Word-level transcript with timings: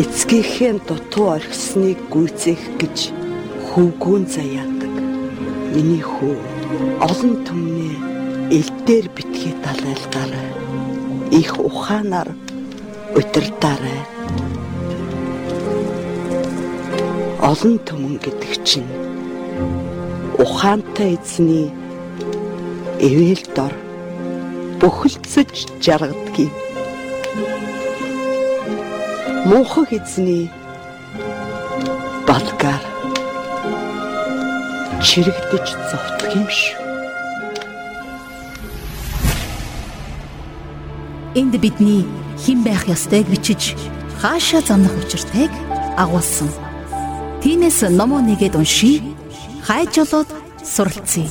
эцгийнхээ 0.00 0.80
дутуу 0.88 1.36
орхисныг 1.36 2.00
гүйцээх 2.08 2.62
гэж 2.80 3.12
хөвгүүн 3.68 4.24
заяадаг. 4.24 4.94
Миний 5.76 6.00
хүү 6.00 6.36
олон 7.04 7.34
түмнээ 7.44 7.96
элдээр 8.56 9.06
битгий 9.12 9.52
далайлгаарай. 9.60 10.48
Их 11.40 11.52
ухаанаар 11.60 12.32
удирдаарай. 13.12 14.00
Олон 17.44 17.76
түмэн 17.84 18.16
гэдэг 18.24 18.52
чинь 18.64 18.88
ухаантай 20.40 21.20
эзний 21.20 21.68
эвэл 22.96 23.44
дор 23.52 23.74
бөхөлцөж 24.80 25.68
жаргадгийг 25.84 26.54
муухай 29.44 29.98
эзний 29.98 30.50
балгаар 32.28 32.82
чирэгдэж 35.02 35.66
зовтг 35.90 36.30
юм 36.38 36.46
шүү. 36.46 36.78
Энд 41.34 41.54
бидний 41.58 42.06
хэн 42.38 42.62
байх 42.62 42.86
ёстойг 42.86 43.26
бичиж 43.26 43.74
хаашаа 44.22 44.62
замнах 44.62 44.94
учиртайг 45.02 45.50
агуулсан. 45.98 46.50
Тинээс 47.42 47.82
номоо 47.98 48.22
нэгэд 48.22 48.54
уншия. 48.54 49.02
Хайж 49.66 49.94
болоод 49.98 50.30
суралцъя. 50.62 51.26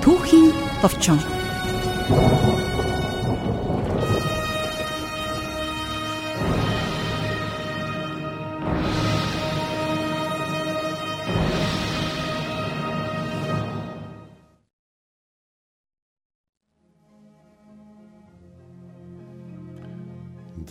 Түүхийн 0.00 0.56
товчон. 0.80 1.20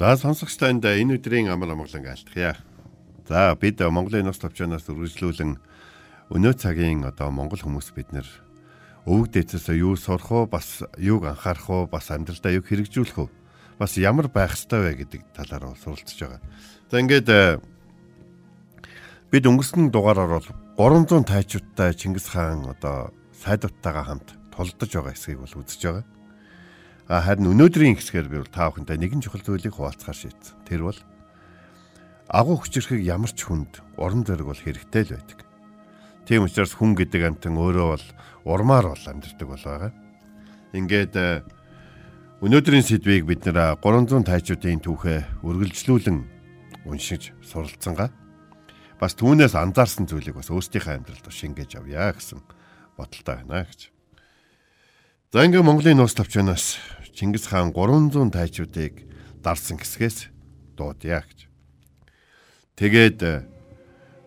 За 0.07 0.15
сонсогчдоо 0.15 0.71
энэ 0.71 1.19
өдрийн 1.19 1.51
амар 1.51 1.75
амгалан 1.75 2.07
айлтгая. 2.07 2.55
За 3.27 3.51
бид 3.59 3.83
Монголын 3.83 4.31
нус 4.31 4.39
товчоноос 4.39 4.87
үргэлжлүүлэн 4.87 5.59
өнөө 6.31 6.53
цагийн 6.55 7.03
одоо 7.03 7.27
монгол 7.27 7.59
хүмүүс 7.59 7.91
бид 7.91 8.15
нэр 8.15 8.23
өвөг 9.03 9.35
дээдсээс 9.35 9.75
юу 9.75 9.99
сурах 9.99 10.31
уу 10.31 10.47
бас 10.47 10.79
юуг 10.95 11.27
анхаарах 11.27 11.67
уу 11.67 11.83
бас 11.91 12.07
амьдралдаа 12.07 12.55
юуг 12.55 12.71
хэрэгжүүлэх 12.71 13.19
үү 13.19 13.27
бас 13.83 13.99
ямар 13.99 14.31
байх 14.31 14.55
ёстой 14.55 14.95
вэ 14.95 15.03
гэдэг 15.03 15.27
талаар 15.35 15.75
суралцж 15.75 16.15
байгаа. 16.15 16.39
За 16.87 17.03
ингээд 17.03 17.59
бид 19.27 19.43
өнгөрсөн 19.43 19.91
дугаараар 19.91 20.39
бол 20.39 21.03
300 21.03 21.27
тайчуудтай 21.27 21.91
Чингис 21.91 22.31
хаан 22.31 22.63
одоо 22.63 23.11
сайдвттайгаа 23.43 24.07
хамт 24.07 24.39
тулдаж 24.55 24.87
байгаа 24.87 25.11
эсгийг 25.11 25.43
бол 25.43 25.51
үзэж 25.51 25.83
байгаа. 25.83 26.07
Харин 27.07 27.47
өнөөдрийн 27.55 27.95
хэсгээр 27.95 28.27
би 28.27 28.37
бол 28.43 28.51
та 28.51 28.67
бүхэнтэй 28.67 28.99
нэгэн 28.99 29.23
чухал 29.23 29.39
зүйлийг 29.39 29.79
хуваалцахаар 29.79 30.27
шийдсэн. 30.27 30.59
Тэр 30.67 30.91
бол 30.91 30.99
агуу 32.27 32.59
хүчрэхийг 32.59 33.07
ямар 33.07 33.31
ч 33.31 33.47
хүнд 33.47 33.79
уран 33.95 34.27
зориг 34.27 34.51
бол 34.51 34.59
хэрэгтэй 34.59 35.03
л 35.07 35.15
байдаг. 35.15 35.39
Тийм 36.27 36.43
учраас 36.43 36.75
хүн 36.75 36.99
гэдэг 36.99 37.23
амтан 37.23 37.55
өөрөө 37.55 37.87
бол 37.95 38.05
урмаар 38.43 38.91
бол 38.91 39.03
амьддаг 39.07 39.47
бол 39.47 39.63
байгаа. 39.63 39.91
Ингээд 40.75 41.15
э, 41.15 41.47
өнөөдрийн 42.43 42.83
сэдвийг 42.83 43.23
бид 43.23 43.47
нэр 43.47 43.79
300 43.79 44.27
тайчуудын 44.27 44.83
түүхээ 44.83 45.47
үргэлжлүүлэн 45.47 46.19
уншиж 46.83 47.31
суралцсангаа 47.39 48.11
бас 48.99 49.15
түүнээс 49.15 49.55
анзаарсан 49.55 50.11
зүйлийг 50.11 50.35
бас 50.35 50.51
өөрсдийнхээ 50.51 50.99
амьдралд 50.99 51.31
шингээж 51.31 51.79
авъя 51.79 52.11
гэсэн 52.11 52.43
бодолтой 52.99 53.39
байна 53.47 53.63
гэж. 53.63 53.95
За 55.27 55.43
ингээ 55.43 55.59
Монголын 55.59 55.99
нуус 55.99 56.15
тавчнаас 56.15 56.79
Чингис 57.11 57.51
хаан 57.51 57.75
300 57.75 58.31
тайчуудыг 58.31 59.03
дарсан 59.43 59.75
хэсгээс 59.75 60.31
дуудъя 60.79 61.19
гэж. 61.19 61.51
Тэгээд 62.79 63.19
э, 63.27 63.43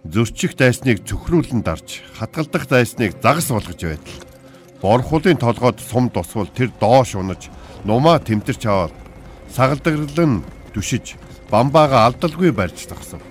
зөрчих 0.05 0.61
дайсныг 0.61 1.01
цөхрүүлэн 1.09 1.65
дарж, 1.65 2.05
хатгалдах 2.21 2.69
дайсныг 2.69 3.17
загас 3.17 3.49
болгож 3.49 3.81
байтал 3.81 4.21
борхуулын 4.85 5.41
толгойд 5.41 5.81
сум 5.81 6.13
тусвал 6.13 6.53
тэр 6.53 6.69
доош 6.77 7.17
унаж, 7.17 7.49
нумаа 7.89 8.21
тэмтэрч 8.21 8.69
аваад 8.69 8.93
сагалдаглан 9.57 10.45
түшиж, 10.77 11.17
бамбаага 11.49 12.05
алдалгүй 12.13 12.53
барьж 12.53 12.85
тагсав. 12.85 13.25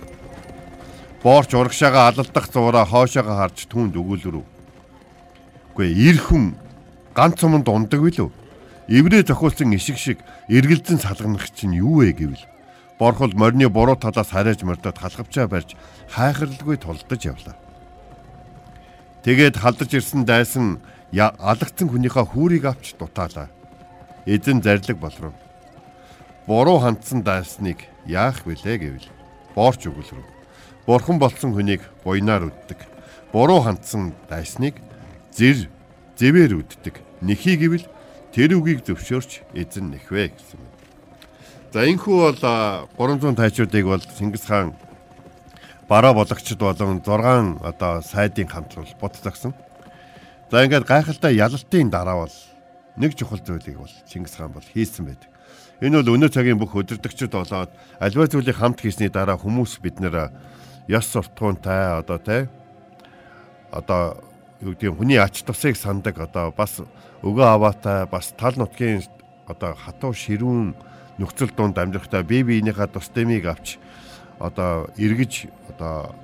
Боорч 1.22 1.54
урагшаага 1.54 2.10
алалдах 2.10 2.50
зураа 2.50 2.90
хоошоогоо 2.90 3.38
харж 3.38 3.70
түүнд 3.70 3.94
өгүүлрүү. 3.94 4.46
Эр 5.78 6.18
хүн 6.18 6.58
ганц 7.16 7.40
суманд 7.40 7.68
ундаг 7.70 8.02
билүү? 8.02 8.30
Иврэ 8.90 9.24
зохиулсан 9.24 9.74
ишиг 9.78 9.98
шиг 9.98 10.20
эргэлзэн 10.50 10.98
салганах 10.98 11.50
чинь 11.54 11.78
юу 11.78 12.02
вэ 12.02 12.14
гэвэл 12.14 12.44
борхол 12.98 13.34
морины 13.38 13.70
буруу 13.70 13.96
талаас 13.96 14.34
харайж 14.34 14.66
мордод 14.66 14.98
халхавчаа 14.98 15.48
барьж 15.48 15.78
хайхралгүй 16.10 16.78
тулдаж 16.82 17.22
явлаа. 17.22 17.56
Тэгээд 19.24 19.62
халдаж 19.62 19.94
ирсэн 19.94 20.26
дайсан 20.26 20.82
алгцсан 21.14 21.88
хүнийхээ 21.90 22.26
хүүрийг 22.34 22.66
авч 22.66 22.98
дутаалаа. 22.98 23.50
Эзэн 24.26 24.62
зарлиг 24.62 24.98
болров. 24.98 25.34
Буруу 26.48 26.80
хандсан 26.82 27.22
дайсныг 27.22 27.86
яах 28.06 28.42
вүлээ 28.46 28.78
гэвэл 28.78 29.08
боорч 29.56 29.86
өгүүлрв. 29.86 30.26
Бурхан 30.86 31.20
болсон 31.22 31.54
хүнийг 31.54 31.86
буйнаар 32.04 32.50
үддэг. 32.50 32.80
Буруу 33.32 33.62
хандсан 33.62 34.14
дайсныг 34.30 34.82
зэр 35.30 35.70
зэвэр 36.20 36.60
үддэг. 36.60 37.00
Нэхий 37.24 37.56
гэвэл 37.56 37.88
тэр 38.36 38.60
үгийг 38.60 38.84
зөвшөөрч 38.84 39.56
эзэн 39.56 39.96
нэхвэ 39.96 40.36
гэсэн 40.36 40.60
юм. 40.60 40.68
За 41.72 41.88
энхүү 41.88 42.18
бол 42.20 42.40
300 43.00 43.40
тайчуудыг 43.40 43.86
бол 43.88 44.04
Чингис 44.04 44.44
хаан 44.44 44.76
бараа 45.88 46.12
болагчд 46.14 46.60
болон 46.60 47.00
6 47.00 47.64
одоо 47.64 48.02
сайдын 48.04 48.52
хамтрал 48.52 48.92
бот 49.00 49.16
загсан. 49.16 49.56
За 50.52 50.66
ингээд 50.66 50.84
гайхалтай 50.84 51.40
ялалтын 51.40 51.90
дараа 51.90 52.28
бол 52.28 52.36
нэг 53.00 53.16
чухал 53.16 53.40
зүйлийг 53.40 53.80
бол 53.80 53.94
Чингис 54.12 54.36
хаан 54.36 54.52
бол 54.52 54.66
хийсэн 54.66 55.08
байдаг. 55.08 55.32
Энэ 55.80 56.04
бол 56.04 56.20
өнөө 56.20 56.36
цагийн 56.36 56.60
бүх 56.60 56.76
өдөртөгчд 56.76 57.32
болоод 57.32 57.72
альва 58.04 58.28
зүйлийг 58.28 58.60
хамт 58.60 58.84
хийсний 58.84 59.08
дараа 59.08 59.40
хүмүүс 59.40 59.80
бид 59.80 60.04
нэр 60.04 60.36
ёс 60.92 61.06
суртахуунтай 61.08 62.04
одоо 62.04 62.20
те 62.20 62.50
одоо 63.72 64.29
юу 64.62 64.76
гэдэг 64.76 64.96
хүний 64.96 65.20
ач 65.20 65.44
тусыг 65.44 65.80
сандаг 65.80 66.20
одоо 66.20 66.52
бас 66.52 66.84
өгөө 67.24 67.48
аваатай 67.48 68.08
бас 68.12 68.36
тал 68.36 68.56
нутгийн 68.60 69.04
одоо 69.48 69.76
хатуу 69.76 70.12
ширүүн 70.14 70.76
нөхцөл 71.20 71.52
донд 71.56 71.80
амьдрахтаа 71.80 72.24
бие 72.24 72.44
биенийхээ 72.44 72.88
тус 72.92 73.12
дэмийг 73.16 73.48
авч 73.48 73.80
одоо 74.40 74.92
эргэж 75.00 75.48
одоо 75.72 76.16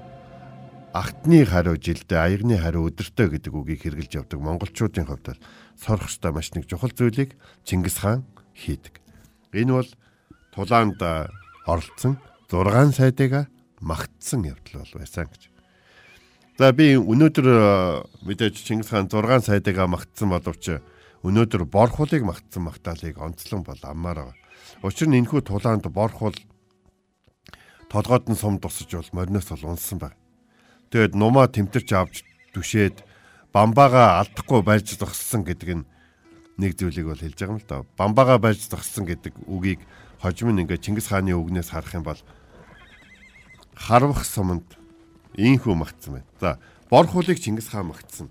агтны 0.96 1.44
хариу 1.44 1.76
жилдээ 1.76 2.20
аягны 2.20 2.56
хариу 2.56 2.88
өдөртөө 2.88 3.28
гэдэг 3.36 3.52
үгийг 3.52 3.84
хэрэгжилж 3.84 4.14
явдаг 4.24 4.40
монголчуудын 4.40 5.08
хувьд 5.08 5.36
сорох 5.76 6.08
ёстой 6.08 6.32
маш 6.32 6.56
нэг 6.56 6.68
чухал 6.72 6.96
зүйлийг 6.96 7.36
Чингис 7.68 8.00
хаан 8.00 8.24
хийдэг. 8.56 9.04
Энэ 9.52 9.76
бол 9.76 9.90
тулаанд 10.56 11.00
оролцсон 11.68 12.16
6 12.48 12.96
сайдыг 12.96 13.52
магтсан 13.84 14.48
явдал 14.48 14.88
бол 14.88 15.04
байсан 15.04 15.28
гэж. 15.28 15.55
За 16.56 16.70
би 16.72 16.94
өнөөдөр 16.96 17.48
э, 17.52 17.58
мэдээж 18.24 18.64
Чингис 18.64 18.88
хаан 18.88 19.12
6 19.12 19.44
сайдыг 19.44 19.76
магтсан 19.76 20.32
боловч 20.32 20.80
өнөөдөр 21.28 21.68
борхуулыг 21.68 22.24
магтсан 22.24 22.64
магтаалыг 22.64 23.20
онцлон 23.20 23.68
бол 23.68 23.76
аммаар 23.84 24.32
байгаа. 24.32 24.40
Учир 24.80 25.12
нь 25.12 25.20
энэхүү 25.20 25.44
тулаанд 25.44 25.84
борхуул 25.92 26.40
толгойд 27.92 28.32
нь 28.32 28.40
сум 28.40 28.64
тусаж 28.64 28.88
бол 28.88 29.12
мориноос 29.12 29.52
бол 29.52 29.76
унсан 29.76 30.00
баг. 30.00 30.16
Тэгэд 30.96 31.20
нумаа 31.20 31.52
тэмтэрч 31.52 31.92
авч 31.92 32.24
түшээд 32.56 33.04
бамбаага 33.52 34.24
алдахгүй 34.24 34.64
барьж 34.64 34.96
зогссон 34.96 35.44
гэдэг 35.44 35.70
нь 35.76 35.88
нэг 36.56 36.80
зүйлийг 36.80 37.12
бол 37.12 37.20
хэлж 37.20 37.36
байгаа 37.36 37.52
юм 37.52 37.60
л 37.60 37.68
да. 37.68 37.84
Бамбаага 38.00 38.40
барьж 38.40 38.64
зогссон 38.72 39.04
гэдэг 39.04 39.44
үгийг 39.44 39.84
хожим 40.24 40.56
нь 40.56 40.64
ингээд 40.64 40.88
Чингис 40.88 41.12
хааны 41.12 41.36
үгнээс 41.36 41.76
харах 41.76 42.00
юм 42.00 42.08
бол 42.08 42.22
харвах 43.76 44.24
суманд 44.24 44.64
Ийхүү 45.36 45.76
магтсан 45.76 46.20
байна. 46.20 46.26
За, 46.40 46.60
бор 46.90 47.08
хулыг 47.08 47.40
Чингис 47.40 47.68
хаан 47.68 47.92
магтсан. 47.92 48.30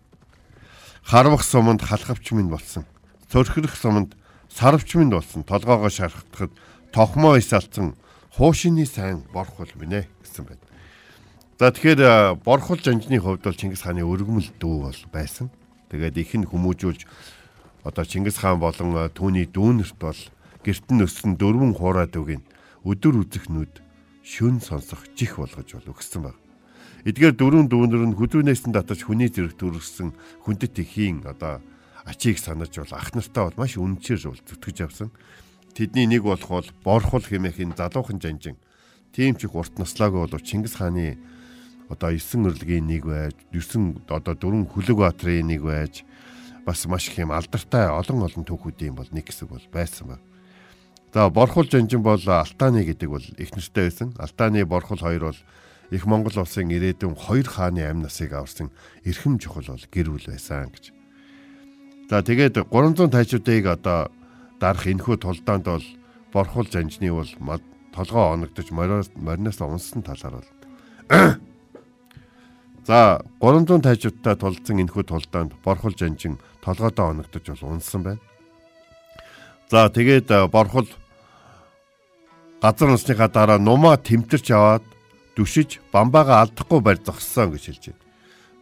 Харвах 1.04 1.44
суманд 1.44 1.82
халахвч 1.82 2.32
минь 2.32 2.48
болсон. 2.48 2.84
Цөрхрөх 3.30 3.76
суманд 3.76 4.16
сарвч 4.48 4.94
минь 4.94 5.10
болсон. 5.10 5.44
Толгоогоо 5.44 5.90
шархтахад 5.90 6.52
тохмоо 6.92 7.36
ис 7.36 7.52
алдсан 7.52 7.94
хуушины 8.36 8.86
сайн 8.86 9.22
борхол 9.32 9.68
минь 9.76 10.08
гэсэн 10.22 10.44
байна. 10.48 10.64
За 11.58 11.70
тэгэхээр 11.70 12.40
борхол 12.42 12.80
жанжны 12.80 13.20
хувьд 13.20 13.44
бол 13.44 13.54
Чингис 13.54 13.82
хааны 13.82 14.02
өргөмөл 14.02 14.50
дүү 14.58 14.76
бол 14.88 15.00
байсан. 15.12 15.50
Тэгээд 15.90 16.16
их 16.18 16.34
нь 16.34 16.48
хүмүүжүүлж 16.48 17.04
одоо 17.84 18.04
Чингис 18.04 18.40
хаан 18.40 18.58
болон 18.58 18.96
түүний 19.12 19.46
дүүнерт 19.46 19.98
бол 20.00 20.16
гэрт 20.64 20.88
нь 20.88 21.04
өссөн 21.04 21.36
дөрвөн 21.36 21.76
хуурай 21.76 22.08
дүүгийн 22.08 22.42
өдөр 22.82 23.22
үзэх 23.22 23.52
нүд 23.52 23.84
шүн 24.24 24.58
сонсох 24.64 25.04
жих 25.14 25.36
болгож 25.36 25.68
бол 25.76 25.92
өгсөн 25.92 26.22
баг. 26.24 26.43
Эдгээр 27.04 27.36
дөрөв 27.36 27.68
дүүнэр 27.68 28.02
нь 28.08 28.16
хүдрүүнээс 28.16 28.64
нь 28.64 28.72
татаж 28.72 29.04
хүний 29.04 29.28
зэрэг 29.28 29.60
төрсөн 29.60 30.16
хүндэт 30.48 30.80
ихийн 30.80 31.28
одоо 31.28 31.60
ачийг 32.08 32.40
санаж 32.40 32.72
бол 32.72 32.96
ах 32.96 33.12
нартаа 33.12 33.52
бол 33.52 33.60
маш 33.60 33.76
үнчээр 33.76 34.32
бол 34.32 34.40
зүтгэж 34.40 34.78
авсан. 34.88 35.12
Тэдний 35.76 36.08
нэг 36.08 36.24
болох 36.24 36.48
бол 36.48 36.68
борхол 36.80 37.20
хэмээхийн 37.20 37.76
залуухан 37.76 38.24
жанжин. 38.24 38.56
Тийм 39.12 39.36
ч 39.36 39.44
их 39.44 39.52
урт 39.52 39.76
наслаагүй 39.76 40.24
бол 40.24 40.40
Чингис 40.40 40.80
хааны 40.80 41.20
одоо 41.92 42.08
9 42.08 42.48
өрлөгийн 42.48 42.88
нэг 42.88 43.04
байж, 43.04 43.36
9 43.52 44.08
одоо 44.08 44.32
дөрвөн 44.32 44.64
хүлэг 44.72 44.96
баатрын 44.96 45.44
нэг 45.44 45.60
байж 45.60 46.08
бас 46.64 46.88
маш 46.88 47.12
их 47.12 47.20
юм 47.20 47.36
алдартай 47.36 47.92
олон 47.92 48.24
олон 48.24 48.48
түүхүүдийн 48.48 48.96
бол 48.96 49.08
нэг 49.12 49.28
хэсэг 49.28 49.52
бол 49.52 49.66
байсан 49.68 50.16
байна. 50.16 50.24
За 51.12 51.28
борхол 51.28 51.68
жанжин 51.68 52.00
бол 52.00 52.18
Алтааны 52.18 52.82
гэдэг 52.88 53.08
бол 53.12 53.22
их 53.36 53.52
нэртэй 53.52 53.92
байсан. 53.92 54.16
Алтааны 54.16 54.64
борхол 54.64 54.98
хоёр 54.98 55.30
бол 55.30 55.40
их 55.94 56.06
Монгол 56.10 56.42
улсын 56.42 56.74
ирээдүйн 56.74 57.14
хоёр 57.14 57.46
хааны 57.46 57.86
амь 57.86 58.02
насыг 58.02 58.34
аварсан 58.34 58.74
эрхэм 59.06 59.38
чухал 59.38 59.62
бол 59.70 59.86
гэр 59.94 60.10
бүл 60.10 60.26
байсан 60.26 60.74
гэж. 60.74 60.90
За 62.10 62.20
тэгээд 62.20 62.66
300 62.66 63.14
тайчуудыг 63.14 63.64
одоо 63.70 64.10
дарах 64.58 64.86
энэхүү 64.90 65.16
тулдаанд 65.22 65.64
бол 65.70 65.86
борхол 66.34 66.66
жанжны 66.66 67.14
бол 67.14 67.62
толгоо 67.94 68.34
оногдож 68.34 68.68
мориноос 68.74 69.60
унсан 69.62 70.02
талаар 70.02 70.42
бол 70.42 70.50
За 72.88 73.22
300 73.40 73.80
тайчуудтай 73.80 74.34
тулдсан 74.36 74.82
энэхүү 74.82 75.04
тулдаанд 75.08 75.54
борхол 75.64 75.94
жанжин 75.94 76.36
толгоодоо 76.60 77.14
оногдож 77.14 77.44
бол 77.48 77.78
унсан 77.78 78.02
байна. 78.02 78.20
За 79.70 79.88
тэгээд 79.88 80.50
борхол 80.50 80.88
газар 82.60 82.88
насныхаа 82.88 83.28
дараа 83.28 83.58
нумаа 83.58 83.96
тэмтэрч 83.96 84.50
аваад 84.52 84.84
дүшиж 85.36 85.80
бамбаага 85.92 86.40
алдахгүй 86.42 86.80
барь 86.80 87.02
зогссон 87.02 87.52
гэж 87.52 87.64
хэлж 87.66 87.84
байна. 87.90 88.02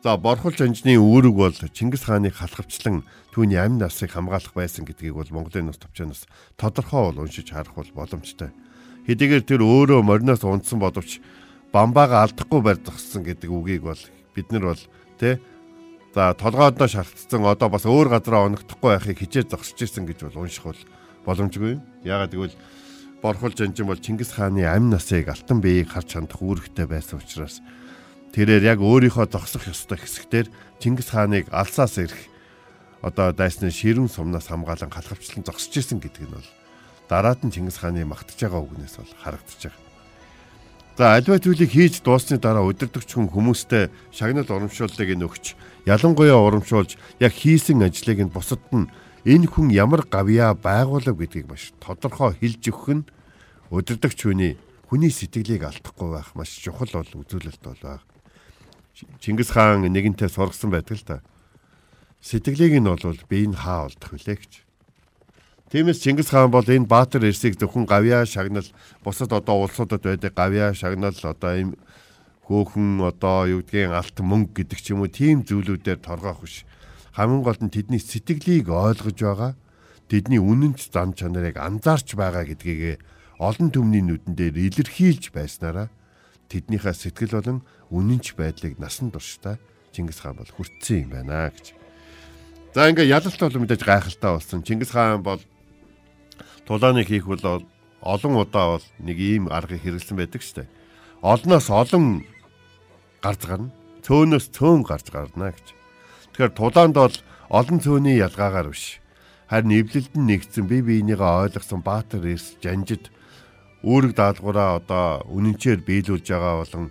За 0.03 0.17
борхол 0.19 0.51
жанжны 0.51 0.99
үүрэг 0.99 1.35
бол 1.37 1.55
Чингис 1.55 2.09
хааны 2.09 2.35
халахвчлан 2.35 3.07
түүний 3.31 3.61
амь 3.61 3.79
насыг 3.79 4.11
хамгаалах 4.11 4.51
байсан 4.51 4.83
гэдгийг 4.83 5.15
бол 5.15 5.31
Монголын 5.31 5.71
нус 5.71 5.79
товчоноос 5.79 6.27
тодорхой 6.59 7.13
бол 7.13 7.23
уншиж 7.23 7.55
харах 7.55 7.79
бол 7.79 7.87
боломжтой. 7.95 8.51
Хэдийгээр 9.07 9.47
тэр 9.47 9.63
өөрөө 9.63 10.03
мориноос 10.03 10.43
унтсан 10.43 10.83
боловч 10.83 11.23
бамбаага 11.71 12.27
алдахгүй 12.27 12.61
барь 12.67 12.83
зогссон 12.83 13.23
гэдэг 13.23 13.47
үгийг 13.47 13.87
бол 13.87 14.03
бид 14.35 14.51
нар 14.51 14.75
бол 14.75 14.83
тэ 15.23 15.39
за 16.15 16.35
толгойдоо 16.35 16.89
шалтцсан 16.91 17.47
одоо 17.47 17.71
бас 17.71 17.87
өөр 17.87 18.11
газараа 18.11 18.51
оногдохгүй 18.51 18.91
байхыг 18.99 19.23
хичээж 19.23 19.55
зогсож 19.55 19.79
ирсэн 19.81 20.05
гэж 20.07 20.29
бол 20.29 20.45
унших 20.45 20.67
бол 20.67 20.81
боломжгүй. 21.25 21.79
Яагаад 22.03 22.35
гэвэл 22.35 22.59
борхол 23.23 23.55
жанжин 23.55 23.87
бол 23.87 24.03
Чингис 24.03 24.35
хааны 24.35 24.67
амь 24.67 24.91
насыг 24.91 25.31
алтан 25.31 25.63
биеийг 25.63 25.95
харж 25.95 26.19
хандах 26.19 26.43
үүрэгтэй 26.43 26.91
байсан 26.91 27.23
учраас 27.23 27.63
тэрээр 28.35 28.75
яг 28.75 28.83
өөрийнхөө 28.83 29.31
зогсох 29.31 29.71
ёстой 29.71 30.03
хэсэгтэр 30.03 30.51
Чингис 30.83 31.15
хааныг 31.15 31.47
алсаас 31.55 32.03
ирэх 32.03 32.19
одоо 32.99 33.31
дайсны 33.31 33.71
ширүүн 33.71 34.11
сумнаас 34.11 34.51
хамгаалan 34.51 34.91
халахвчлан 34.91 35.47
зогсож 35.47 35.71
исэн 35.71 36.03
гэдэг 36.03 36.27
нь 36.27 36.35
бол 36.35 36.49
дараад 37.07 37.47
нь 37.47 37.55
Чингис 37.55 37.79
хааны 37.79 38.03
магтаж 38.03 38.43
байгаа 38.43 38.67
үгнээс 38.67 38.99
бол 38.99 39.15
харагдаж 39.23 39.71
байгаа. 39.71 39.91
За 40.99 41.15
альва 41.15 41.39
зүйлийг 41.39 41.71
хийж 41.71 42.03
дууссаны 42.03 42.43
дараа 42.43 42.67
удирдахч 42.67 43.15
хүн 43.15 43.31
хүмүүстэй 43.31 43.89
шагнал 44.11 44.51
урамшууллыг 44.51 45.11
нөгч 45.15 45.55
ялангуяа 45.87 46.37
урамшуулж 46.37 46.99
яг 47.23 47.33
хийсэн 47.33 47.87
ажлыг 47.87 48.19
нь 48.19 48.35
бусад 48.35 48.61
нь 48.75 48.91
энэ 49.23 49.47
хүн 49.47 49.71
ямар 49.71 50.03
гавьяа 50.03 50.59
байгуулав 50.59 51.15
гэдгийг 51.15 51.47
маш 51.47 51.71
тодорхой 51.79 52.35
хэлж 52.35 52.63
өгөх 52.75 52.89
нь 52.91 53.05
удирдахч 53.71 54.27
хүний 54.27 54.59
хүний 54.91 55.15
сэтгэлийг 55.15 55.63
алдахгүй 55.63 56.11
байх 56.11 56.35
маш 56.35 56.51
чухал 56.59 56.91
бол 56.91 57.23
үзүүлэлт 57.23 57.63
бол 57.63 57.83
баг. 57.83 58.03
Чингис 59.23 59.55
хаан 59.55 59.87
нэгэнтээ 59.87 60.27
сургасан 60.27 60.75
байдаг 60.75 60.99
л 60.99 61.07
да. 61.07 61.17
Сэтгэлийг 62.19 62.83
нь 62.83 62.91
бол 62.91 62.99
би 63.31 63.47
энэ 63.47 63.57
хаа 63.57 63.87
олдох 63.87 64.11
вүлээ 64.11 64.37
гэж. 64.43 64.53
Тиймээс 65.71 66.03
Чингис 66.03 66.29
хаан 66.29 66.51
бол 66.51 66.67
энэ 66.67 66.91
Баатар 66.91 67.25
эрсийг 67.25 67.57
зөвхөн 67.57 67.87
гавьяа 67.87 68.27
шагнал 68.27 68.67
бусад 69.07 69.33
одоо 69.33 69.65
улсуудад 69.65 70.03
байдаг 70.03 70.35
гавьяа 70.35 70.75
шагнал 70.75 71.15
одоо 71.15 71.53
ийм 71.57 71.71
хөөхөн 72.45 73.01
одоо 73.07 73.47
юу 73.49 73.63
гэдгийг 73.63 73.95
алт 73.95 74.19
мөнгө 74.19 74.67
гэдэг 74.67 74.79
ч 74.83 74.93
юм 74.93 75.07
уу 75.07 75.09
тийм 75.09 75.47
зүйлүүдээр 75.47 76.03
торгоох 76.03 76.45
биш 76.45 76.67
хамгийн 77.13 77.43
гол 77.45 77.61
нь 77.61 77.73
тэдний 77.73 78.01
сэтгэлийг 78.01 78.69
ойлгож 78.69 79.19
байгаа 79.21 79.53
тэдний 80.09 80.41
үнэнч 80.41 80.93
зам 80.93 81.13
чанарыг 81.13 81.57
анзаарч 81.57 82.17
байгаа 82.17 82.45
гэдгийг 82.49 83.01
олон 83.41 83.69
түмний 83.73 84.03
нүдэн 84.05 84.35
дээр 84.37 84.57
илэрхийлж 84.57 85.33
байснараа 85.33 85.89
тэднийхээ 86.49 86.95
сэтгэл 86.97 87.37
болон 87.41 87.59
үнэнч 87.93 88.37
байдлыг 88.37 88.77
насан 88.81 89.13
туршдаа 89.13 89.57
Чингис 89.93 90.25
хаан 90.25 90.41
бол 90.41 90.49
хүртсэн 90.49 91.05
юм 91.05 91.11
байна 91.13 91.53
гэж. 91.53 91.77
За 92.73 92.89
ингээ 92.89 93.13
ялалт 93.13 93.37
бол 93.37 93.61
мэдээж 93.61 93.85
гайхалтай 93.85 94.31
болсон. 94.33 94.65
Чингис 94.65 94.91
хаан 94.97 95.21
бол 95.21 95.41
тулааныг 96.65 97.07
хийх 97.13 97.29
бол 97.29 97.69
олон 98.01 98.33
удаа 98.41 98.81
бол 98.81 98.87
нэг 99.05 99.19
ийм 99.21 99.53
аргыг 99.53 99.85
хэрэглэсэн 99.85 100.17
байдаг 100.17 100.41
штэ. 100.41 100.65
Олноос 101.21 101.69
олон 101.69 102.25
гарч 103.21 103.45
гарна. 103.45 103.71
Цөөнөөс 104.01 104.49
цөөн 104.57 104.81
гарч 104.83 105.13
гарна 105.13 105.53
гэж. 105.53 105.82
Тэгэхээр 106.33 106.53
тулаанд 106.57 106.97
бол 106.97 107.17
олон 107.53 107.79
цөөний 107.85 108.17
ялгаагаар 108.25 108.73
биш. 108.73 109.05
Харин 109.53 109.85
эвлэлд 109.85 110.17
нь 110.17 110.29
нэгдсэн 110.33 110.65
бие 110.65 110.81
биенийгээ 110.81 111.21
ойлгосон 111.45 111.85
баатар 111.85 112.25
эрс 112.25 112.57
жанжид 112.65 113.13
үүрэг 113.85 114.17
даалгавраа 114.17 114.81
одоо 114.81 115.29
үнэнчээр 115.29 115.85
биелүүлж 115.85 116.27
байгаа 116.33 116.65
болон 116.65 116.85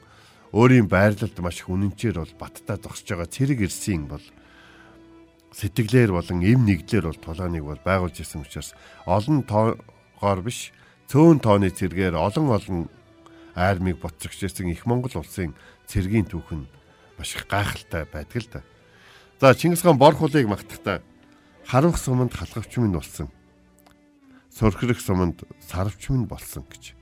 өөрийн 0.53 0.85
байрлалд 0.85 1.33
маш 1.41 1.65
их 1.65 1.73
үнэнчээр 1.73 2.21
бол 2.21 2.33
баттай 2.38 2.77
зогсож 2.77 3.07
байгаа 3.09 3.33
цэрэг 3.33 3.59
ирсийн 3.65 4.05
бол 4.05 4.21
сэтгэлээр 5.57 6.11
болон 6.13 6.45
эм 6.45 6.61
нэгдлэр 6.69 7.09
бол 7.09 7.19
тулааныг 7.25 7.65
бол 7.65 7.81
байгуулж 7.81 8.21
исэн 8.21 8.45
учраас 8.45 8.77
олон 9.09 9.41
тоогоор 9.47 10.39
биш 10.45 10.69
цөөн 11.09 11.41
тооны 11.41 11.73
цэргээр 11.73 12.13
олон 12.13 12.47
олон 12.53 12.79
армийг 13.55 13.97
боцогч 14.03 14.45
исэн 14.45 14.69
их 14.69 14.85
Монгол 14.85 15.17
улсын 15.17 15.55
цэргийн 15.89 16.27
түүх 16.27 16.51
нь 16.53 16.69
маш 17.17 17.35
их 17.35 17.49
гайхалтай 17.49 18.05
байдаг 18.05 18.37
л 18.37 18.49
да. 18.51 18.61
За 19.41 19.55
Чингис 19.55 19.81
хаан 19.81 19.97
бор 19.97 20.13
хулыг 20.13 20.45
магтахдаа 20.45 21.01
харанх 21.65 21.97
суманд 21.97 22.29
халахвч 22.29 22.77
минь 22.77 22.93
болсон. 22.93 23.25
Сөрхрөх 24.53 25.01
суманд 25.01 25.41
сарвч 25.65 26.13
минь 26.13 26.29
болсон 26.29 26.61
гэж. 26.69 26.93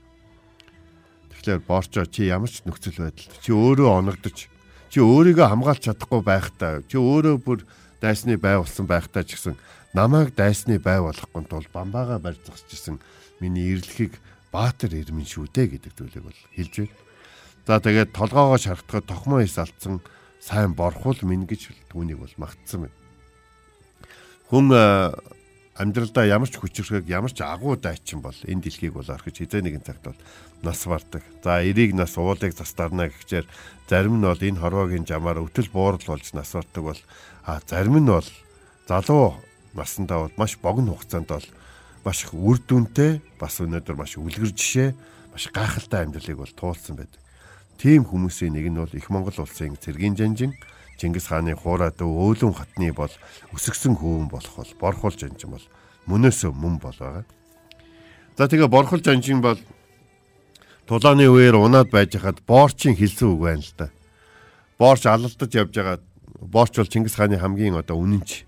Тэгэхээр 1.36 1.60
борчоо 1.68 2.08
чи 2.08 2.32
ямар 2.32 2.48
ч 2.48 2.64
нөхцөл 2.64 2.96
байдалд 2.96 3.36
чи 3.44 3.52
өөрөө 3.52 3.92
оногдож 3.92 4.48
чи 4.88 4.98
өөрийгөө 5.04 5.52
хамгаалж 5.52 5.84
чадахгүй 5.84 6.20
байхдаа 6.24 6.80
чи 6.88 6.96
өөрөө 6.96 7.36
бүр 7.44 7.68
дайсны 8.00 8.40
бай 8.40 8.56
болсон 8.56 8.88
байхдаа 8.88 9.20
ч 9.20 9.36
гэсэн 9.36 9.60
намайг 9.92 10.32
дайсны 10.32 10.80
бай 10.80 10.96
болохгүй 11.04 11.44
тул 11.44 11.68
бамбаага 11.68 12.24
барь 12.24 12.40
зогсчихсан 12.40 13.04
миний 13.44 13.68
эрлэхийг 13.76 14.16
баатар 14.48 14.96
ирмэн 14.96 15.28
шүү 15.28 15.44
дээ 15.52 15.76
гэдэг 15.76 15.92
зүйлийг 15.92 16.24
бол 16.24 16.40
хэлж 16.56 16.88
байна. 16.88 16.96
За 17.68 17.84
тэгээд 17.84 18.16
толгоогоо 18.16 18.56
шархтахад 18.56 19.04
тохмоо 19.04 19.44
ис 19.44 19.60
алдсан 19.60 20.00
сайн 20.40 20.74
борхол 20.74 21.20
минь 21.22 21.46
гэж 21.46 21.70
түүнийг 21.92 22.18
бол 22.24 22.34
магтсан 22.40 22.88
байна. 22.88 22.96
Хүн 24.48 24.66
амьдралдаа 25.80 26.26
ямар 26.28 26.50
ч 26.50 26.60
хүчрхэг 26.60 27.08
ямар 27.08 27.32
ч 27.32 27.40
агуу 27.40 27.76
дайчин 27.76 28.20
бол 28.20 28.36
энэ 28.44 28.68
дэлхийг 28.68 28.92
бол 28.96 29.06
орхиж 29.06 29.40
хизээ 29.40 29.64
нэгэн 29.64 29.84
цагт 29.86 30.04
бол 30.04 30.20
нас 30.60 30.80
бардаг. 30.84 31.22
За 31.44 31.64
эрийг 31.64 31.96
нас 31.96 32.18
уулыг 32.20 32.52
застарна 32.52 33.08
гэхчээр 33.08 33.46
зарим 33.88 34.20
нь 34.20 34.26
бол 34.26 34.36
энэ 34.36 34.60
хорвоогийн 34.60 35.08
жамаар 35.08 35.40
өвтөл 35.40 35.72
буурал 35.72 36.04
болж 36.04 36.26
нас 36.36 36.52
бардаг 36.52 36.82
бол 36.84 37.00
а 37.48 37.60
зарим 37.64 37.96
нь 37.96 38.10
бол 38.10 38.28
залуу 38.88 39.40
насндаа 39.72 40.28
бол 40.28 40.34
маш 40.36 40.58
богино 40.60 40.92
хугацаанд 40.92 41.28
бол 41.32 41.48
маш 42.04 42.24
их 42.24 42.34
үр 42.34 42.58
дүнтэй 42.60 43.20
бас 43.40 43.60
өнөөдөр 43.60 43.96
маш 43.96 44.20
үлгэр 44.20 44.52
жишээ 44.52 44.90
маш 45.32 45.48
гайхалтай 45.48 46.04
амьдралыг 46.04 46.36
бол 46.44 46.52
туулсан 46.52 46.96
байдаг. 47.00 47.20
Тийм 47.80 48.04
хүмүүсийн 48.04 48.52
нэг 48.52 48.68
нь 48.68 48.76
бол 48.76 48.92
их 48.92 49.08
Монгол 49.08 49.40
улсын 49.40 49.72
цэргийн 49.80 50.12
жанжин 50.12 50.52
Чингис 51.00 51.32
хааны 51.32 51.56
хуурай 51.56 51.88
дөө 51.96 52.12
өөлөн 52.12 52.52
хатны 52.52 52.92
бол 52.92 53.08
өсгсөн 53.56 53.96
хөвөн 53.96 54.28
болох 54.28 54.52
бол 54.52 54.72
борхол 54.76 55.16
жанжин 55.16 55.56
бол 55.56 55.64
мөнөөсөө 56.04 56.52
мөн 56.52 56.76
бол 56.76 56.92
байгаа. 56.92 57.24
За 58.36 58.52
тэгээ 58.52 58.68
борхол 58.68 59.00
жанжин 59.00 59.40
бол 59.40 59.56
тулааны 60.84 61.24
үеэр 61.24 61.56
унаад 61.56 61.88
байж 61.88 62.20
хад 62.20 62.44
боорчийн 62.44 63.00
хэлсэн 63.00 63.32
үг 63.32 63.40
байна 63.48 63.64
л 63.64 63.72
да. 63.80 63.88
Боорч 64.76 65.08
алалдаж 65.08 65.48
явж 65.48 65.72
байгаа 65.72 66.04
боорч 66.36 66.76
бол 66.76 66.92
Чингис 66.92 67.16
хааны 67.16 67.40
хамгийн 67.40 67.80
одоо 67.80 67.96
үнэнч 67.96 68.44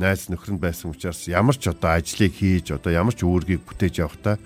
найз 0.00 0.32
нөхрөнд 0.32 0.64
байсан 0.64 0.96
учраас 0.96 1.28
ямар 1.28 1.60
ч 1.60 1.68
одоо 1.68 1.92
ажлыг 1.92 2.32
хийж 2.32 2.72
одоо 2.72 2.88
ямар 2.88 3.12
ч 3.12 3.28
үүргийг 3.28 3.68
бүтээж 3.68 4.00
явахдаа 4.00 4.40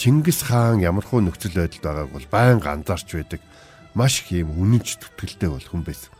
Чингис 0.00 0.40
хаан 0.48 0.80
ямархуу 0.80 1.20
нөхцөл 1.20 1.60
байдалд 1.60 1.84
байгааг 1.84 2.08
бол 2.08 2.26
байнга 2.32 2.72
анзаарч 2.72 3.20
байдаг 3.20 3.44
маш 3.92 4.24
их 4.24 4.32
юм 4.32 4.56
үнэнч 4.56 4.96
тутгэлтэй 4.96 5.52
бол 5.52 5.60
хүн 5.60 5.84
байсан. 5.84 6.16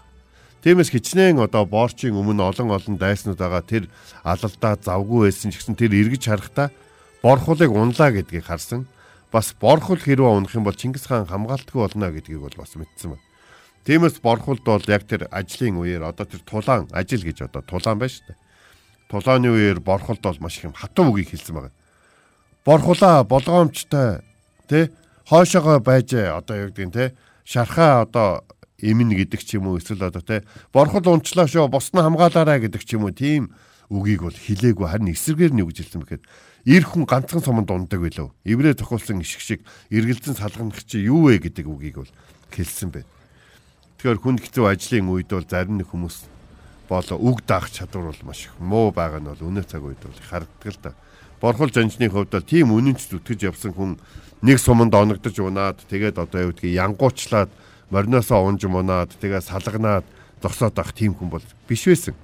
Тиймээс 0.61 0.93
хичнээн 0.93 1.41
одоо 1.41 1.65
боорчийн 1.65 2.13
өмнө 2.13 2.45
олон 2.45 2.77
олон 2.77 3.01
дайснууд 3.01 3.41
байгаа 3.41 3.65
тэр 3.65 3.89
алалдаа 4.21 4.77
завгүй 4.77 5.33
байсан 5.33 5.49
ч 5.49 5.65
гэсэн 5.65 5.81
тэр 5.81 5.97
эргэж 5.97 6.29
харахтаа 6.29 6.69
борхуулыг 7.25 7.73
унлаа 7.73 8.13
гэдгийг 8.13 8.45
харсан. 8.45 8.85
бас 9.33 9.57
борхол 9.57 9.97
хэрвээ 9.97 10.29
унах 10.29 10.53
юм 10.53 10.69
бол 10.69 10.77
Чингис 10.77 11.09
хаан 11.09 11.25
хамгаалтгүй 11.25 11.81
болно 11.81 12.13
гэдгийг 12.13 12.45
бол 12.45 12.57
бас 12.61 12.77
мэдсэн 12.77 13.17
байна. 13.17 13.25
Тиймээс 13.89 14.21
борхолд 14.21 14.61
бол 14.61 14.85
яг 14.93 15.09
тэр 15.09 15.25
ажлын 15.33 15.81
үеэр 15.81 16.05
одоо 16.05 16.29
тэр 16.29 16.45
тулаан 16.45 16.85
ажил 16.93 17.25
гэж 17.25 17.49
одоо 17.49 17.65
тулаан 17.65 17.97
байна 17.97 18.13
шүү 18.13 18.29
дээ. 18.29 18.39
Тулааны 19.09 19.49
үеэр 19.49 19.81
борхолд 19.81 20.21
бол 20.21 20.37
маш 20.45 20.59
их 20.61 20.69
юм 20.69 20.77
хатуу 20.77 21.15
үгийг 21.15 21.33
хэлсэн 21.33 21.55
байгаа. 21.57 21.80
Борхулаа 22.65 23.25
болгоомжтой 23.25 24.21
тэ? 24.69 24.91
Хойшоогоо 25.29 25.81
байж 25.81 26.13
одоо 26.13 26.57
юу 26.57 26.69
гэдгийг 26.69 26.93
тэ? 26.93 27.15
Шархаа 27.45 28.05
одоо 28.05 28.45
эмнэ 28.77 29.17
гэдэг 29.25 29.41
ч 29.41 29.57
юм 29.57 29.73
уу 29.73 29.81
эсвэл 29.81 30.09
одоо 30.09 30.21
тэ? 30.21 30.45
Борхол 30.73 31.09
унчлаа 31.09 31.49
шүү 31.49 31.73
босноо 31.73 32.05
хамгаалаарай 32.05 32.61
гэдэг 32.61 32.85
ч 32.85 33.01
юм 33.01 33.09
уу 33.09 33.17
тийм 33.17 33.57
үгийг 33.89 34.29
бол 34.29 34.37
хилээгүй 34.37 34.87
харин 34.87 35.13
эсрэгээр 35.17 35.53
нь 35.57 35.65
үгж 35.65 35.89
хэлсэн 35.89 36.05
бэхэд 36.05 36.23
ир 36.69 36.85
хүн 36.85 37.09
ганцхан 37.09 37.41
суманд 37.41 37.73
ундаг 37.73 37.97
билүү? 37.97 38.29
Эврээ 38.45 38.77
тохиолсон 38.77 39.25
ишг 39.25 39.41
шиг 39.41 39.61
эргэлзэн 39.89 40.37
салганах 40.37 40.85
чи 40.85 41.01
юу 41.01 41.33
вэ? 41.33 41.41
гэдэг 41.41 41.65
үгийг 41.65 41.97
бол 42.05 42.13
хэлсэн 42.53 42.93
байна. 42.93 43.09
Тэгэхээр 43.99 44.21
хүн 44.21 44.37
хэцүү 44.37 44.65
ажлын 44.69 45.09
үед 45.09 45.33
бол 45.33 45.49
зарим 45.49 45.81
нэг 45.81 45.89
хүмүүс 45.89 46.17
бол 46.89 47.09
үг 47.17 47.39
даах 47.49 47.73
чадвар 47.73 48.13
бол 48.13 48.23
маш 48.29 48.47
их 48.47 48.55
муу 48.61 48.93
байгаа 48.93 49.21
нь 49.21 49.31
бол 49.33 49.49
өнөө 49.49 49.65
цаг 49.65 49.85
үед 49.85 50.01
бол 50.01 50.21
харагддаг 50.29 50.73
л 50.73 50.81
да. 50.83 50.93
Борхол 51.41 51.73
жанжны 51.73 52.13
хувьд 52.13 52.31
бол 52.37 52.45
тийм 52.45 52.73
үнэнч 52.77 53.01
зүтгэж 53.09 53.41
явсан 53.49 53.73
хүн 53.73 53.97
нэг 54.45 54.61
суманд 54.61 54.93
оногдож 54.93 55.37
унаад 55.41 55.81
тэгээд 55.89 56.21
одоо 56.21 56.41
юу 56.49 56.53
гэдгийг 56.53 56.77
янгуучлаад 56.77 57.51
мориноосоо 57.89 58.45
унж 58.45 58.69
мунаад 58.69 59.17
тэгээд 59.17 59.49
салганаад 59.49 60.05
зогсоод 60.45 60.77
авах 60.77 60.93
тийм 60.93 61.17
хүн 61.17 61.33
бол 61.33 61.45
биш 61.65 61.89
байсан. 61.89 62.15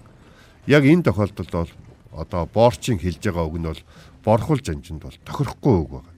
Яг 0.68 0.84
энэ 0.84 1.08
тохиолдолд 1.08 1.52
бол 1.52 1.72
одоо 2.12 2.44
боорчин 2.44 3.00
хэлж 3.00 3.20
байгаа 3.24 3.48
үг 3.48 3.56
нь 3.56 3.68
бол 3.68 3.82
борхол 4.24 4.60
жанжинд 4.60 5.00
бол 5.00 5.16
тохирохгүй 5.24 5.76
үг 5.80 5.90
байна. 5.96 6.12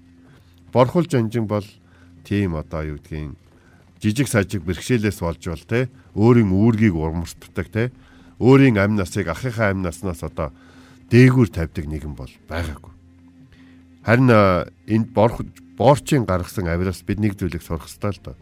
Борхол 0.72 1.06
жанжин 1.06 1.46
бол 1.46 1.66
тийм 2.26 2.54
одоо 2.58 2.82
юу 2.82 2.98
гэдгийг 2.98 3.38
жижиг 4.02 4.28
сажиг 4.28 4.62
бэрхшээлээс 4.62 5.18
болж 5.22 5.42
бол 5.42 5.64
те 5.66 5.90
өөрийн 6.14 6.50
үүргийг 6.50 6.94
урмартдаг 6.94 7.66
те 7.70 7.90
өөрийн 8.38 8.78
амь 8.78 8.94
насыг 8.94 9.26
ахыхаа 9.26 9.70
амь 9.74 9.82
наснаас 9.82 10.22
одоо 10.22 10.54
дээгүүр 11.10 11.48
тавьдаг 11.48 11.84
нэгэн 11.88 12.14
бол 12.14 12.32
байгаагүй. 12.48 12.92
Харин 14.04 14.30
энд 14.88 15.08
боорчийн 15.12 16.24
гаргасан 16.28 16.68
авираас 16.68 17.00
бид 17.06 17.20
нэг 17.20 17.36
зүйлийг 17.40 17.62
сурах 17.64 17.88
хэрэгтэй 17.88 18.12
л 18.12 18.24
доо. 18.24 18.36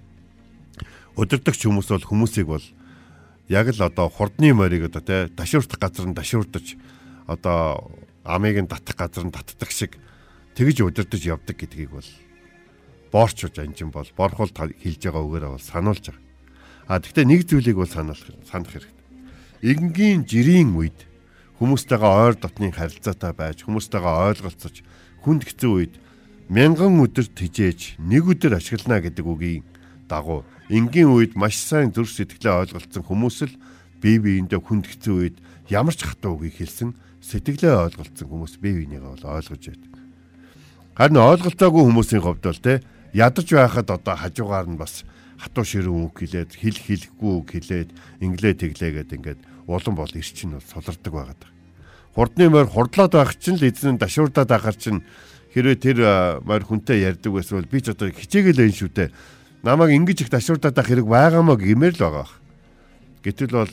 Өдөртөгч 1.16 1.64
хүмүүс 1.64 1.88
бол 1.90 2.06
хүмүүсийг 2.06 2.46
бол 2.50 2.66
яг 3.48 3.70
л 3.70 3.80
одоо 3.80 4.10
хурдны 4.10 4.52
морийг 4.52 4.90
одоо 4.90 5.02
те 5.02 5.16
дашуурдах 5.30 5.78
газар 5.78 6.06
нь 6.10 6.14
дашуурдаж 6.14 6.76
одоо 7.26 7.90
амийг 8.24 8.66
нь 8.66 8.70
татах 8.70 8.96
газар 8.98 9.24
нь 9.24 9.32
татдаг 9.32 9.70
шиг 9.70 9.96
тэгж 10.58 10.82
удирдах 10.82 11.22
явдаг 11.22 11.56
гэдгийг 11.56 11.90
бол 11.94 12.10
боорчууж 13.14 13.58
анжин 13.62 13.94
бол 13.94 14.08
борхол 14.18 14.50
хэлж 14.50 15.00
байгаа 15.06 15.22
үгээрээ 15.22 15.52
бол 15.54 15.62
сануулж 15.62 16.04
байгаа. 16.10 16.24
А 16.90 17.00
тэгвэл 17.00 17.30
нэг 17.30 17.46
зүйлийг 17.46 17.76
бол 17.78 17.88
санах 17.88 18.18
санах 18.50 18.70
хэрэгтэй. 18.74 18.94
Игэнгийн 19.62 20.26
жирийн 20.26 20.74
үед 20.74 21.05
хүмүүстэйгээ 21.58 22.12
ойр 22.26 22.34
дотны 22.36 22.68
харилцаатай 22.72 23.32
байж 23.32 23.64
хүмүүстэйгээ 23.64 24.14
ойлголцож 24.28 24.76
хүнд 25.24 25.42
хэцүү 25.48 25.72
үед 25.72 25.94
мянган 26.52 27.00
өдөр 27.00 27.26
тижээж 27.32 27.96
нэг 27.98 28.28
өдөр 28.28 28.60
ашиглана 28.60 29.00
гэдэг 29.00 29.24
үгийн 29.24 29.64
дагуу 30.06 30.44
энгийн 30.68 31.10
үед 31.10 31.32
маш 31.34 31.56
сайн 31.56 31.90
зүрх 31.90 32.12
сэтгэлээ 32.12 32.70
ойлголцсон 32.70 33.02
хүмүүс 33.02 33.38
л 33.48 33.54
бие 34.04 34.20
биендээ 34.20 34.60
хүнд 34.60 34.86
хэцүү 34.86 35.14
үед 35.16 35.36
ямар 35.72 35.96
ч 35.96 36.06
хатуу 36.06 36.38
үгийг 36.38 36.60
хэлсэн 36.60 36.94
сэтгэлээ 37.24 37.90
ойлголцсон 37.90 38.28
хүмүүс 38.30 38.60
бие 38.62 38.86
биенийгээ 38.86 39.02
бол 39.02 39.24
ойлгож 39.26 39.64
байдаг. 39.66 39.92
Харин 40.94 41.18
ойлголцоогүй 41.18 41.82
хүмүүсийн 41.82 42.22
хувьд 42.22 42.44
бол 42.46 42.62
те 42.62 42.84
ядаж 43.10 43.48
байхад 43.50 43.90
одоо 43.90 44.14
хажуугаар 44.14 44.68
нь 44.70 44.78
бас 44.78 45.02
хатуу 45.40 45.64
ширүүн 45.66 46.06
үг 46.06 46.22
хэлээд 46.22 46.50
хэл 46.54 46.78
хэлэхгүй 46.78 47.32
үг 47.42 47.48
хэлээд 47.50 47.90
инглээ 48.22 48.54
тэглээгээд 48.62 49.10
ингээд 49.16 49.40
улам 49.66 49.94
бол 49.94 50.10
ир 50.10 50.24
чинь 50.24 50.54
бол 50.54 50.62
солирдог 50.62 51.12
байгаад 51.12 51.40
байна. 51.42 51.54
Хурдны 52.14 52.48
морь 52.48 52.70
хурдлаад 52.70 53.12
байх 53.12 53.36
чинь 53.36 53.58
л 53.58 53.66
эзэн 53.66 53.98
дашуурдаад 53.98 54.48
байхаар 54.48 54.76
чинь 54.78 55.04
хэрвээ 55.52 55.76
тэр 55.76 55.98
морь 56.46 56.64
хүнтэй 56.64 57.02
ярьдаг 57.04 57.32
байсан 57.32 57.60
бол 57.60 57.70
би 57.70 57.80
ч 57.82 57.92
одоо 57.92 58.08
хичээгээл 58.08 58.64
энэ 58.66 58.78
шүү 58.78 58.90
дээ. 58.94 59.10
Намайг 59.66 59.92
ингэж 59.92 60.24
их 60.24 60.30
дашуурдаад 60.30 60.74
байх 60.74 60.88
хэрэг 60.88 61.06
байгаамаа 61.06 61.56
гэмээр 61.58 61.94
л 61.98 62.02
байгаа. 62.06 62.28
Гэтэл 63.20 63.52
бол 63.52 63.72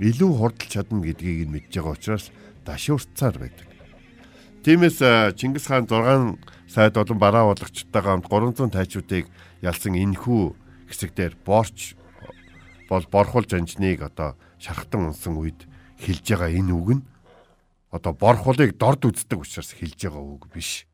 илүү 0.00 0.30
хурдл 0.34 0.66
чадна 0.66 1.04
гэдгийг 1.04 1.46
нь 1.46 1.52
мэдж 1.54 1.70
байгаа 1.70 1.94
учраас 1.94 2.32
дашуурцаар 2.64 3.36
байдаг. 3.38 3.68
Тиймээс 4.64 4.98
Чингис 5.36 5.68
хаан 5.68 5.84
6 5.84 6.40
сайд 6.72 6.96
болон 6.96 7.18
бараа 7.20 7.44
бодлогчтойгоо 7.52 8.16
хамт 8.16 8.26
300 8.26 8.72
тайчуудыг 8.72 9.28
ялсан 9.60 9.94
энхүү 9.94 10.56
хэсэгдэр 10.88 11.36
борч 11.44 11.94
бол 12.88 13.04
борхол 13.12 13.44
жанжныг 13.44 14.00
одоо 14.02 14.40
шархтан 14.58 15.10
унсан 15.10 15.38
үед 15.38 15.66
хэлж 15.98 16.24
байгаа 16.34 16.50
энэ 16.50 16.72
үг 16.74 16.88
нь 16.98 17.02
одоо 17.94 18.12
борхолыг 18.12 18.74
дорд 18.78 19.06
үздэг 19.06 19.38
учраас 19.38 19.70
хэлж 19.70 20.10
байгаа 20.10 20.24
үг 20.24 20.50
биш. 20.50 20.86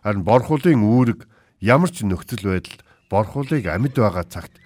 Харин 0.00 0.24
борхолын 0.24 0.80
үүрэг 0.80 1.28
ямар 1.60 1.90
ч 1.92 2.04
нөхцөл 2.08 2.56
байдалд 2.56 2.80
борхолыг 3.12 3.64
амьд 3.68 3.94
байгаа 3.96 4.24
цагт 4.24 4.56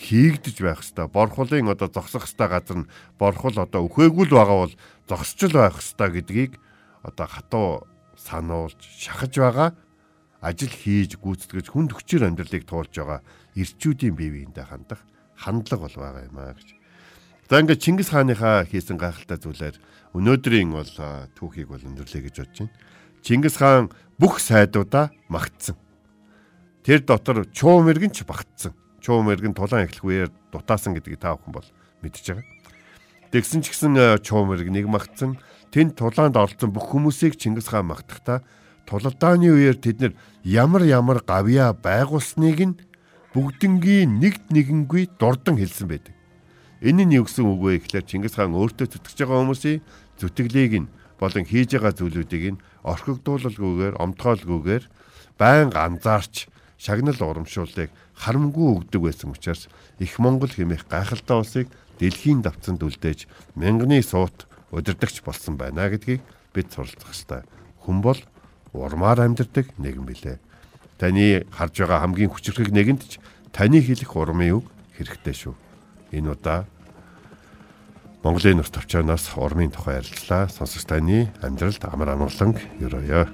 хийгдэж 0.00 0.56
байх 0.62 0.80
хэвээр. 0.80 1.12
Борхолын 1.12 1.68
одоо 1.68 1.88
зогсох 1.92 2.24
хэвээр 2.24 2.50
газар 2.50 2.78
нь 2.84 2.90
борхол 3.20 3.56
одоо 3.58 3.84
өхөөгүй 3.84 4.26
л 4.30 4.36
байгаа 4.38 4.58
бол 4.64 4.74
зогсчл 5.10 5.52
байх 5.52 5.76
хэвээр 5.76 6.12
гэдгийг 6.14 6.52
одоо 7.04 7.26
хатуу 7.26 7.68
сануулж 8.16 8.80
шахаж 8.80 9.32
байгаа 9.36 9.70
ажил 10.40 10.72
хийж 10.72 11.20
гүйцэтгэж 11.20 11.66
хүнд 11.68 11.92
хүчээр 11.92 12.32
амьдралыг 12.32 12.64
туулж 12.64 12.92
байгаа 12.96 13.20
ирчүүдийн 13.60 14.16
бие 14.16 14.32
биендээ 14.32 14.64
хандах 14.64 15.04
хандлага 15.36 15.84
бол 15.84 15.96
байгаа 16.00 16.24
юм 16.28 16.38
аа 16.40 16.56
гэж. 16.56 16.79
За 17.50 17.58
ингээд 17.58 17.82
Чингис 17.82 18.14
хааныхаа 18.14 18.62
хийсэн 18.62 18.94
гайхалтай 18.94 19.34
зүйлээр 19.42 19.74
өнөөдрийн 20.14 20.70
бол 20.70 20.86
түүхийг 21.34 21.66
бол 21.74 21.82
өндөрлөе 21.82 22.30
гэж 22.30 22.46
бодож 22.46 22.58
байна. 22.62 22.70
Чингис 23.26 23.58
хаан 23.58 23.90
бүх 24.22 24.38
сайдуудаа 24.38 25.10
магтсан. 25.26 25.74
Тэр 26.86 27.02
дотор 27.02 27.50
чуу 27.50 27.82
мэрэгэн 27.82 28.14
ч 28.14 28.22
багтсан. 28.22 28.70
Чуу 29.02 29.26
мэрэгэн 29.26 29.58
тулаан 29.58 29.90
эхлэх 29.90 30.30
үеэр 30.30 30.30
дутаасан 30.54 30.94
гэдгийг 30.94 31.18
та 31.18 31.34
бүхэн 31.34 31.58
бол 31.58 31.66
мэдж 32.06 32.22
байгаа. 32.22 32.46
Тэгсэн 33.34 33.66
ч 33.66 33.74
гэсэн 33.74 34.22
чуу 34.22 34.46
мэрэг 34.46 34.70
нэг 34.70 34.86
магтсан 34.86 35.34
тэнд 35.74 35.98
тулаанд 35.98 36.38
оролцсон 36.38 36.70
бүх 36.70 36.94
хүмүүсийг 36.94 37.34
Чингис 37.34 37.66
хаан 37.66 37.90
магтахдаа 37.90 38.46
тулалдааны 38.86 39.50
үеэр 39.50 39.74
тэд 39.74 39.98
нар 39.98 40.14
ямар 40.46 40.86
ямар 40.86 41.18
гавья 41.26 41.74
байгуулсныг 41.74 42.58
нь 42.62 42.78
бүгднгийн 43.34 44.22
нэгд 44.22 44.54
нэгэнгүй 44.54 45.18
дурдан 45.18 45.58
хэлсэн 45.58 45.90
байдаг. 45.90 46.14
Энэ 46.80 47.04
нь 47.04 47.16
юу 47.20 47.28
гэсэн 47.28 47.44
үг 47.44 47.60
вэ 47.60 47.72
гэхээр 47.84 48.08
Чингис 48.08 48.40
хаан 48.40 48.56
өөртөө 48.56 48.88
зүтгэж 48.88 49.18
байгаа 49.28 49.40
хүмүүсийн 49.44 49.80
зүтгэлийг 50.16 50.72
нь 50.80 50.90
болон 51.20 51.44
хийж 51.44 51.76
байгаа 51.76 51.92
зүйлүүдийг 51.92 52.44
нь 52.56 52.62
орхигдуулалгүйгээр, 52.88 54.00
омтгоолгүйгээр 54.00 54.84
байнга 55.36 55.80
анзаарч 55.84 56.48
шагнал 56.80 57.20
урамшууллыг 57.20 57.92
харамгүй 58.16 58.68
өгдөг 58.80 59.00
байсан 59.04 59.36
учраас 59.36 59.68
их 60.00 60.16
Монгол 60.16 60.48
хэмээх 60.48 60.88
гайхалтай 60.88 61.36
улсыг 61.36 61.68
дэлхийн 62.00 62.40
давцанд 62.40 62.80
үлдээж 62.80 63.28
мянганы 63.60 64.00
суут 64.00 64.48
удирдахч 64.72 65.20
болсон 65.20 65.60
байна 65.60 65.92
гэдгийг 65.92 66.24
бид 66.56 66.72
суралцах 66.72 67.12
ёстой. 67.12 67.44
Хүн 67.84 68.00
бол 68.00 68.20
урмаар 68.72 69.20
амьдардаг 69.20 69.68
нэгэн 69.76 70.08
билээ. 70.08 70.40
Таны 70.96 71.44
харж 71.52 71.84
байгаа 71.84 72.08
хамгийн 72.08 72.32
хүчрхэг 72.32 72.72
нэгэнт 72.72 73.02
ч 73.04 73.12
таны 73.52 73.84
хэлэх 73.84 74.16
урмын 74.16 74.64
үг 74.64 74.66
хэрэгтэй 74.96 75.36
шүү. 75.36 75.54
Энэ 76.10 76.34
удаа 76.34 76.66
Монголын 78.22 78.60
нурт 78.60 78.76
тавчаанаас 78.76 79.32
урмын 79.32 79.72
тухай 79.72 79.96
ярилцлаа. 79.96 80.52
Сонсогч 80.52 80.84
таны 80.84 81.32
амьдралд 81.40 81.88
амар 81.88 82.12
амгаланг 82.12 82.60
өрөөё. 82.84 83.24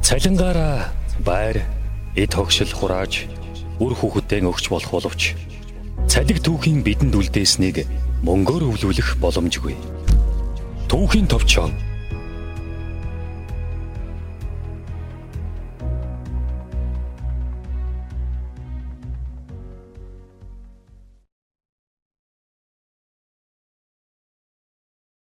Цалингаараа 0.00 0.88
байр, 1.20 1.60
эд 2.16 2.32
хогшил 2.32 2.72
хурааж 2.72 3.28
үр 3.76 3.92
хүүхэдтэй 3.92 4.40
өгч 4.40 4.72
болох 4.72 4.88
боловч 4.88 5.36
цалиг 6.12 6.44
түүхийн 6.44 6.84
бидэнд 6.84 7.16
үлдээснийг 7.16 7.88
мөнгөөр 8.20 8.68
өвлүүлэх 8.68 9.16
боломжгүй. 9.16 9.72
Түүхийн 10.92 11.24
товчоо 11.24 11.72